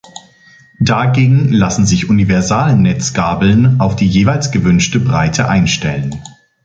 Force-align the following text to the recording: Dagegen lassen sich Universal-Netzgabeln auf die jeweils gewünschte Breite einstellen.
Dagegen 0.79 1.53
lassen 1.53 1.85
sich 1.85 2.09
Universal-Netzgabeln 2.09 3.79
auf 3.79 3.95
die 3.95 4.07
jeweils 4.07 4.49
gewünschte 4.49 4.99
Breite 4.99 5.47
einstellen. 5.47 6.15